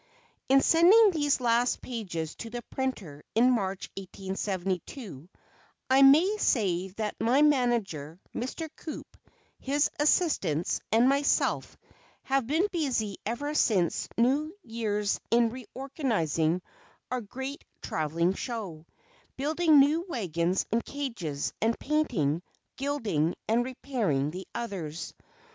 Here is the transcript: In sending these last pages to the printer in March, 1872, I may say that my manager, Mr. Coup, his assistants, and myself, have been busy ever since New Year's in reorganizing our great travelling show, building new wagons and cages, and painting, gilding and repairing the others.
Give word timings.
In 0.49 0.61
sending 0.61 1.11
these 1.11 1.39
last 1.39 1.79
pages 1.79 2.33
to 2.37 2.49
the 2.49 2.63
printer 2.71 3.21
in 3.35 3.51
March, 3.51 3.91
1872, 3.95 5.29
I 5.91 6.01
may 6.01 6.37
say 6.37 6.87
that 6.97 7.15
my 7.21 7.43
manager, 7.43 8.19
Mr. 8.33 8.67
Coup, 8.75 9.03
his 9.59 9.91
assistants, 9.99 10.81
and 10.91 11.07
myself, 11.07 11.77
have 12.23 12.47
been 12.47 12.65
busy 12.71 13.17
ever 13.27 13.53
since 13.53 14.09
New 14.17 14.57
Year's 14.63 15.19
in 15.29 15.51
reorganizing 15.51 16.63
our 17.11 17.21
great 17.21 17.63
travelling 17.83 18.33
show, 18.33 18.87
building 19.37 19.77
new 19.79 20.03
wagons 20.09 20.65
and 20.71 20.83
cages, 20.83 21.53
and 21.61 21.77
painting, 21.77 22.41
gilding 22.75 23.35
and 23.47 23.63
repairing 23.63 24.31
the 24.31 24.47
others. 24.55 25.13